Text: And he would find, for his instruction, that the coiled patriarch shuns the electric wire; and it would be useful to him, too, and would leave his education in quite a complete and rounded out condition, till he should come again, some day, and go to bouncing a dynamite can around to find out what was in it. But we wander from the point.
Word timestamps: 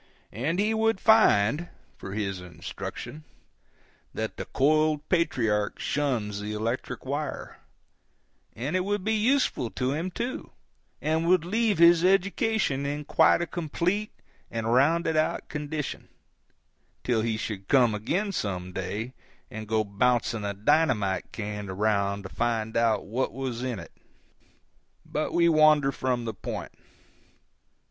And 0.33 0.57
he 0.57 0.73
would 0.73 0.99
find, 0.99 1.69
for 1.95 2.13
his 2.15 2.41
instruction, 2.41 3.23
that 4.15 4.35
the 4.35 4.45
coiled 4.45 5.07
patriarch 5.09 5.77
shuns 5.77 6.39
the 6.41 6.53
electric 6.53 7.05
wire; 7.05 7.59
and 8.55 8.75
it 8.75 8.79
would 8.83 9.03
be 9.03 9.13
useful 9.13 9.69
to 9.77 9.91
him, 9.93 10.09
too, 10.09 10.49
and 11.03 11.27
would 11.27 11.45
leave 11.45 11.77
his 11.77 12.03
education 12.03 12.83
in 12.83 13.05
quite 13.05 13.43
a 13.43 13.45
complete 13.45 14.11
and 14.49 14.73
rounded 14.73 15.15
out 15.17 15.47
condition, 15.49 16.07
till 17.03 17.21
he 17.21 17.37
should 17.37 17.67
come 17.67 17.93
again, 17.93 18.31
some 18.31 18.71
day, 18.71 19.13
and 19.51 19.67
go 19.67 19.83
to 19.83 19.89
bouncing 19.91 20.43
a 20.43 20.55
dynamite 20.55 21.31
can 21.31 21.69
around 21.69 22.23
to 22.23 22.29
find 22.29 22.75
out 22.75 23.05
what 23.05 23.31
was 23.33 23.61
in 23.61 23.77
it. 23.77 23.91
But 25.05 25.31
we 25.31 25.47
wander 25.47 25.91
from 25.91 26.25
the 26.25 26.33
point. 26.33 26.71